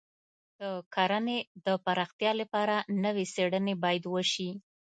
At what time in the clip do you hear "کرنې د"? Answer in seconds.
0.95-1.67